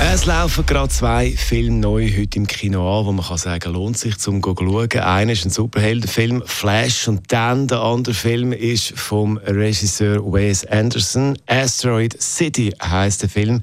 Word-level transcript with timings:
Es 0.00 0.26
laufen 0.26 0.64
gerade 0.64 0.88
zwei 0.90 1.32
Filme 1.32 1.78
neu 1.78 2.08
heute 2.08 2.38
im 2.38 2.46
Kino 2.46 3.00
an, 3.00 3.06
wo 3.06 3.12
man 3.12 3.26
kann 3.26 3.36
sagen, 3.36 3.72
lohnt 3.72 3.98
sich 3.98 4.16
zum 4.18 4.40
schauen. 4.40 4.88
Einer 4.92 5.32
ist 5.32 5.44
ein 5.44 5.50
Superheldenfilm, 5.50 6.44
Flash, 6.46 7.08
und 7.08 7.32
dann 7.32 7.66
der 7.66 7.80
andere 7.80 8.14
Film 8.14 8.52
ist 8.52 8.96
vom 8.96 9.38
Regisseur 9.38 10.22
Wes 10.32 10.64
Anderson. 10.64 11.36
Asteroid 11.46 12.22
City 12.22 12.72
heißt 12.80 13.22
der 13.22 13.28
Film. 13.28 13.60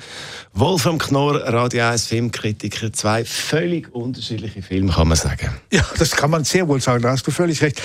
Wolfram 0.53 0.97
Knorr, 0.97 1.41
Radio 1.41 1.85
1 1.85 2.07
Filmkritiker, 2.07 2.91
zwei 2.91 3.23
völlig 3.23 3.95
unterschiedliche 3.95 4.61
Filme, 4.61 4.91
kann 4.91 5.07
man 5.07 5.17
sagen. 5.17 5.49
Ja, 5.71 5.85
das 5.97 6.11
kann 6.11 6.31
man 6.31 6.43
sehr 6.43 6.67
wohl 6.67 6.81
sagen, 6.81 7.01
da 7.01 7.11
hast 7.11 7.25
du 7.25 7.31
völlig 7.31 7.61
recht 7.61 7.81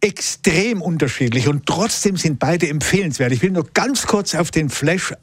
extrem 0.00 0.82
unterschiedlich 0.82 1.48
und 1.48 1.64
trotzdem 1.64 2.18
sind 2.18 2.38
beide 2.38 2.68
empfehlenswert. 2.68 3.32
Ich 3.32 3.40
will 3.40 3.52
nur 3.52 3.66
ganz 3.72 4.06
kurz 4.06 4.34
auf 4.34 4.50
den 4.50 4.68
Flash 4.68 5.14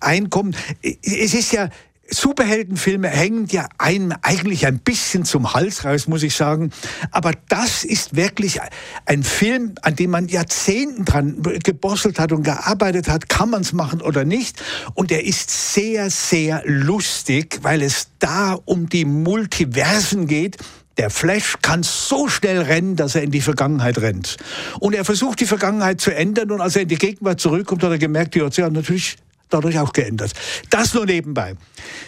einkommen. 0.00 0.56
Es 0.82 1.34
ist 1.34 1.52
ja 1.52 1.70
Superheldenfilme 2.10 3.08
hängen 3.08 3.46
ja 3.50 3.68
einem 3.78 4.14
eigentlich 4.22 4.66
ein 4.66 4.78
bisschen 4.78 5.24
zum 5.24 5.54
Hals 5.54 5.84
raus, 5.84 6.06
muss 6.06 6.22
ich 6.22 6.34
sagen. 6.34 6.70
Aber 7.10 7.32
das 7.48 7.84
ist 7.84 8.14
wirklich 8.16 8.60
ein 9.06 9.22
Film, 9.22 9.74
an 9.82 9.96
dem 9.96 10.10
man 10.10 10.28
Jahrzehnten 10.28 11.04
dran 11.04 11.42
gebosselt 11.62 12.18
hat 12.18 12.32
und 12.32 12.42
gearbeitet 12.42 13.08
hat. 13.08 13.28
Kann 13.28 13.50
man 13.50 13.62
es 13.62 13.72
machen 13.72 14.00
oder 14.00 14.24
nicht? 14.24 14.62
Und 14.94 15.10
er 15.10 15.24
ist 15.24 15.74
sehr, 15.74 16.10
sehr 16.10 16.62
lustig, 16.66 17.60
weil 17.62 17.82
es 17.82 18.08
da 18.18 18.58
um 18.64 18.88
die 18.88 19.04
Multiversen 19.04 20.26
geht. 20.26 20.58
Der 20.96 21.10
Flash 21.10 21.56
kann 21.60 21.82
so 21.82 22.28
schnell 22.28 22.62
rennen, 22.62 22.94
dass 22.94 23.16
er 23.16 23.22
in 23.22 23.32
die 23.32 23.40
Vergangenheit 23.40 23.98
rennt. 23.98 24.36
Und 24.78 24.94
er 24.94 25.04
versucht, 25.04 25.40
die 25.40 25.46
Vergangenheit 25.46 26.00
zu 26.00 26.14
ändern. 26.14 26.52
Und 26.52 26.60
als 26.60 26.76
er 26.76 26.82
in 26.82 26.88
die 26.88 26.98
Gegenwart 26.98 27.40
zurückkommt, 27.40 27.82
hat 27.82 27.90
er 27.90 27.98
gemerkt, 27.98 28.34
die 28.34 28.42
Ozean 28.42 28.72
natürlich 28.72 29.16
dadurch 29.48 29.78
auch 29.78 29.92
geändert. 29.92 30.32
Das 30.70 30.94
nur 30.94 31.06
nebenbei. 31.06 31.54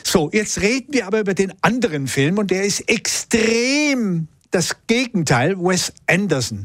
So, 0.05 0.31
jetzt 0.33 0.61
reden 0.61 0.93
wir 0.93 1.07
aber 1.07 1.21
über 1.21 1.35
den 1.35 1.53
anderen 1.63 2.07
Film 2.07 2.39
und 2.39 2.51
der 2.51 2.65
ist 2.65 2.89
extrem 2.89 4.29
das 4.51 4.77
Gegenteil, 4.87 5.57
Wes 5.59 5.93
Anderson. 6.07 6.63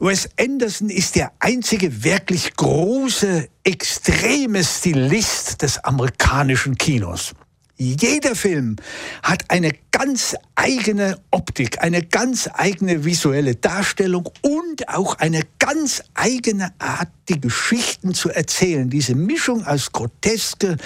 Wes 0.00 0.28
Anderson 0.38 0.88
ist 0.88 1.16
der 1.16 1.32
einzige 1.40 2.04
wirklich 2.04 2.54
große, 2.54 3.48
extreme 3.64 4.64
Stilist 4.64 5.60
des 5.60 5.78
amerikanischen 5.78 6.76
Kinos. 6.76 7.34
Jeder 7.76 8.36
Film 8.36 8.76
hat 9.22 9.50
eine 9.50 9.72
ganz 9.90 10.36
eigene 10.54 11.18
Optik, 11.32 11.82
eine 11.82 12.02
ganz 12.02 12.48
eigene 12.52 13.04
visuelle 13.04 13.56
Darstellung 13.56 14.28
und 14.42 14.88
auch 14.88 15.18
eine 15.18 15.42
ganz 15.58 16.02
eigene 16.14 16.72
Art, 16.78 17.08
die 17.28 17.40
Geschichten 17.40 18.14
zu 18.14 18.30
erzählen. 18.30 18.88
Diese 18.88 19.16
Mischung 19.16 19.66
aus 19.66 19.90
Groteske, 19.90 20.76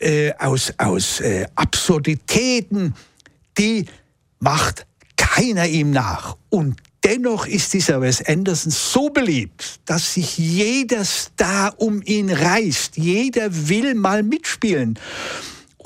äh, 0.00 0.32
aus, 0.38 0.72
aus 0.78 1.20
äh, 1.20 1.46
Absurditäten, 1.54 2.94
die 3.56 3.86
macht 4.40 4.86
keiner 5.16 5.66
ihm 5.68 5.92
nach. 5.92 6.36
Und 6.48 6.80
dennoch 7.04 7.46
ist 7.46 7.74
dieser 7.74 8.00
Wes 8.00 8.26
Anderson 8.26 8.72
so 8.72 9.10
beliebt, 9.10 9.78
dass 9.84 10.14
sich 10.14 10.36
jeder 10.36 11.04
Star 11.04 11.74
um 11.78 12.02
ihn 12.02 12.28
reißt. 12.28 12.96
Jeder 12.96 13.68
will 13.68 13.94
mal 13.94 14.24
mitspielen. 14.24 14.98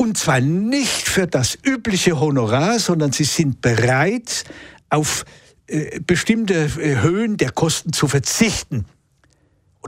Und 0.02 0.18
zwar 0.18 0.40
nicht 0.40 1.08
für 1.08 1.28
das 1.28 1.56
übliche 1.62 2.18
Honorar, 2.18 2.80
sondern 2.80 3.12
sie 3.12 3.22
sind 3.22 3.60
bereit, 3.60 4.42
auf 4.90 5.24
äh, 5.68 6.00
bestimmte 6.00 6.54
äh, 6.80 7.02
Höhen 7.02 7.36
der 7.36 7.52
Kosten 7.52 7.92
zu 7.92 8.08
verzichten. 8.08 8.86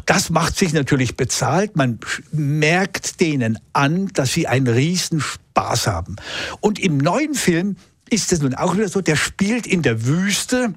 Das 0.06 0.30
macht 0.30 0.56
sich 0.56 0.72
natürlich 0.72 1.16
bezahlt. 1.16 1.74
Man 1.74 1.98
merkt 2.30 3.20
denen 3.20 3.58
an, 3.72 4.06
dass 4.14 4.32
sie 4.32 4.46
einen 4.46 4.68
riesen 4.68 5.18
Spaß 5.18 5.88
haben. 5.88 6.14
Und 6.60 6.78
im 6.78 6.96
neuen 6.96 7.34
Film 7.34 7.74
ist 8.08 8.32
es 8.32 8.40
nun 8.40 8.54
auch 8.54 8.76
wieder 8.76 8.88
so, 8.88 9.00
der 9.00 9.16
spielt 9.16 9.66
in 9.66 9.82
der 9.82 10.06
Wüste 10.06 10.74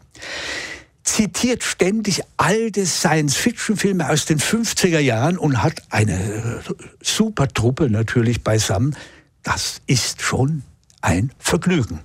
zitiert 1.06 1.64
ständig 1.64 2.22
alte 2.36 2.86
Science-Fiction-Filme 2.86 4.10
aus 4.10 4.26
den 4.26 4.40
50er 4.40 5.00
Jahren 5.00 5.38
und 5.38 5.64
hat 5.64 5.82
eine 5.90 6.62
super 7.02 7.48
Truppe 7.48 7.90
natürlich 7.90 8.44
beisammen. 8.44 8.96
Das 9.44 9.82
ist 9.86 10.22
schon 10.22 10.64
ein 11.02 11.32
Vergnügen. 11.38 12.02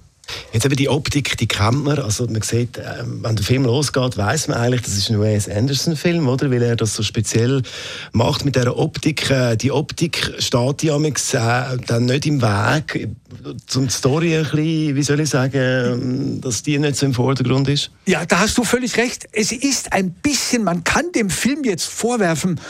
Jetzt 0.53 0.65
eben 0.65 0.77
die 0.77 0.89
Optik, 0.89 1.37
die 1.37 1.47
kennt 1.47 1.85
man. 1.85 1.99
Also 1.99 2.27
man 2.27 2.43
sieht, 2.43 2.79
äh, 2.79 3.05
wenn 3.05 3.37
der 3.37 3.45
Film 3.45 3.65
losgeht, 3.65 4.17
weiß 4.17 4.49
man 4.49 4.59
eigentlich, 4.59 4.83
das 4.83 4.97
ist 4.97 5.11
ein 5.11 5.21
Wes 5.21 5.49
Anderson-Film, 5.49 6.29
oder? 6.29 6.51
Weil 6.51 6.63
er 6.63 6.77
das 6.77 6.95
so 6.95 7.03
speziell 7.03 7.63
macht 8.13 8.45
mit 8.45 8.57
dieser 8.57 8.77
Optik. 8.77 9.31
Äh, 9.31 9.57
die 9.57 9.73
Optik 9.73 10.35
steht 10.39 10.83
ja 10.83 10.97
äh, 10.97 11.77
dann 11.87 12.05
nicht 12.07 12.27
im 12.27 12.43
Weg 12.43 13.09
zum 13.67 13.89
Story 13.89 14.37
ein 14.37 14.43
bisschen, 14.43 14.97
wie 14.97 15.03
soll 15.03 15.21
ich 15.21 15.31
sagen, 15.31 16.41
dass 16.41 16.63
die 16.63 16.79
nicht 16.79 16.97
so 16.97 17.07
im 17.07 17.15
Vordergrund 17.15 17.69
ist? 17.69 17.91
Ja, 18.07 18.27
da 18.27 18.41
hast 18.41 18.59
du 18.59 18.65
völlig 18.65 18.97
recht. 18.97 19.29
Es 19.33 19.53
ist 19.53 19.93
ein 19.93 20.11
bisschen, 20.13 20.65
man 20.65 20.85
kann 20.85 21.13
dem 21.13 21.31
Film 21.31 21.65
jetzt 21.65 21.87
vorwerfen, 21.87 22.61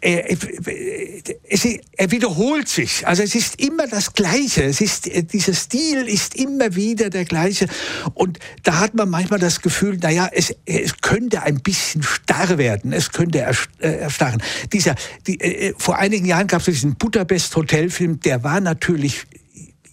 er, 0.00 0.28
er 0.30 2.10
wiederholt 2.10 2.68
sich. 2.68 3.06
Also 3.06 3.22
es 3.22 3.34
ist 3.34 3.60
immer 3.60 3.86
das 3.86 4.12
Gleiche. 4.12 4.64
Es 4.64 4.80
ist, 4.80 5.08
dieser 5.32 5.54
Stil 5.54 6.08
ist 6.08 6.36
immer 6.36 6.74
wieder 6.74 7.07
der 7.10 7.24
gleiche. 7.24 7.66
Und 8.14 8.38
da 8.62 8.80
hat 8.80 8.94
man 8.94 9.08
manchmal 9.08 9.38
das 9.38 9.60
Gefühl, 9.60 9.98
naja, 9.98 10.28
es, 10.32 10.54
es 10.66 11.00
könnte 11.00 11.42
ein 11.42 11.60
bisschen 11.60 12.02
starr 12.02 12.58
werden. 12.58 12.92
Es 12.92 13.12
könnte 13.12 13.38
äh, 13.38 13.54
erstarren. 13.78 14.42
Dieser, 14.72 14.94
die, 15.26 15.40
äh, 15.40 15.74
vor 15.76 15.98
einigen 15.98 16.26
Jahren 16.26 16.46
gab 16.46 16.60
es 16.60 16.66
diesen 16.66 16.96
Budapest 16.96 17.54
Hotelfilm, 17.56 18.20
der 18.20 18.44
war 18.44 18.60
natürlich 18.60 19.26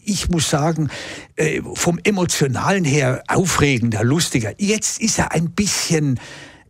ich 0.07 0.29
muss 0.29 0.49
sagen, 0.51 0.89
äh, 1.35 1.61
vom 1.73 1.99
Emotionalen 2.03 2.85
her 2.85 3.23
aufregender, 3.27 4.03
lustiger. 4.03 4.53
Jetzt 4.57 5.01
ist 5.01 5.17
er 5.17 5.31
ein 5.31 5.49
bisschen, 5.51 6.19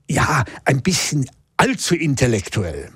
ja, 0.09 0.45
ein 0.63 0.81
bisschen 0.81 1.29
allzu 1.57 1.95
intellektuell. 1.95 2.91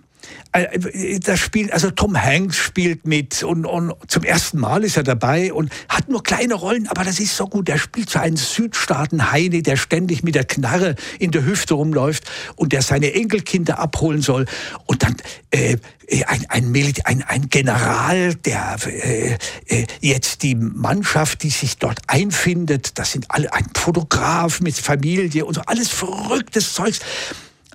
Äh, 0.51 1.19
das 1.19 1.40
spielt, 1.40 1.72
also 1.72 1.91
Tom 1.91 2.19
Hanks 2.19 2.57
spielt 2.57 3.06
mit 3.06 3.44
und, 3.44 3.66
und 3.66 3.94
zum 4.07 4.23
ersten 4.23 4.59
Mal 4.59 4.84
ist 4.84 4.97
er 4.97 5.03
dabei 5.03 5.53
und 5.53 5.72
hat 5.88 6.09
nur 6.09 6.23
kleine 6.23 6.56
Rollen, 6.56 6.88
aber 6.88 7.03
das 7.03 7.19
ist 7.19 7.35
so 7.38 7.47
gut. 7.47 7.69
Er 7.69 7.78
spielt 7.78 8.09
so 8.09 8.19
einen 8.19 8.38
Südstaaten-Heini, 8.38 9.62
der 9.62 9.78
ständig 9.78 10.23
mit 10.23 10.35
der 10.35 10.45
Knarre 10.45 10.95
in 11.19 11.31
der 11.31 11.45
Hüfte 11.45 11.75
rumläuft 11.75 12.23
und 12.56 12.73
der 12.73 12.81
seine 12.81 13.13
Enkelkinder 13.13 13.79
abholen 13.79 14.22
soll. 14.22 14.45
Und 14.85 15.03
dann 15.03 15.16
äh, 15.51 15.78
ein, 16.25 16.45
ein, 16.50 16.94
ein, 17.06 17.23
ein 17.23 17.50
General, 17.50 18.34
der 18.35 18.78
äh, 18.88 19.38
äh, 19.68 19.85
jetzt 20.01 20.41
die 20.41 20.56
Mannschaft, 20.56 21.44
die 21.44 21.51
sich 21.51 21.78
dort 21.78 22.00
einfindet, 22.07 22.98
das 22.98 23.12
sind 23.12 23.25
alle 23.30 23.53
ein 23.53 23.68
Fotograf 23.75 24.62
mit 24.62 24.75
Familie 24.75 25.45
und 25.45 25.53
so, 25.53 25.62
alles 25.62 25.89
verrücktes 25.89 26.74
Zeugs. 26.74 27.00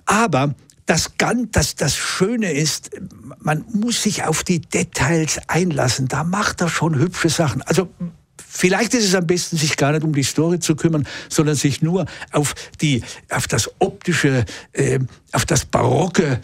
Aber 0.05 0.53
das, 0.85 1.11
das, 1.51 1.75
das 1.75 1.95
Schöne 1.95 2.51
ist, 2.51 2.91
man 3.39 3.65
muss 3.73 4.03
sich 4.03 4.23
auf 4.23 4.43
die 4.43 4.61
Details 4.61 5.39
einlassen. 5.47 6.07
Da 6.07 6.23
macht 6.23 6.61
er 6.61 6.69
schon 6.69 6.97
hübsche 6.97 7.29
Sachen. 7.29 7.61
Also 7.63 7.89
Vielleicht 8.57 8.93
ist 8.93 9.03
es 9.03 9.15
am 9.15 9.27
besten, 9.27 9.57
sich 9.57 9.75
gar 9.75 9.91
nicht 9.91 10.05
um 10.05 10.13
die 10.13 10.23
Story 10.23 10.59
zu 10.59 10.77
kümmern, 10.77 11.05
sondern 11.27 11.55
sich 11.55 11.81
nur 11.81 12.05
auf, 12.31 12.55
die, 12.79 13.03
auf 13.29 13.47
das 13.47 13.69
optische, 13.79 14.45
äh, 14.71 14.99
auf 15.33 15.45
das 15.45 15.65
barocke 15.65 16.39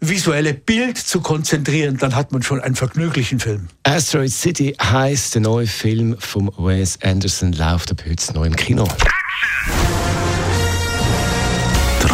visuelle 0.00 0.54
Bild 0.54 0.96
zu 0.98 1.20
konzentrieren, 1.20 1.96
dann 1.96 2.14
hat 2.14 2.30
man 2.30 2.42
schon 2.42 2.60
einen 2.60 2.76
vergnüglichen 2.76 3.40
Film. 3.40 3.68
Asteroid 3.82 4.30
City 4.30 4.76
heißt 4.80 5.34
der 5.34 5.42
neue 5.42 5.66
Film 5.66 6.16
von 6.20 6.52
Wes 6.58 7.00
Anderson, 7.02 7.52
läuft 7.52 7.90
ab 7.90 8.04
heute 8.08 8.32
neu 8.34 8.46
im 8.46 8.54
Kino. 8.54 8.86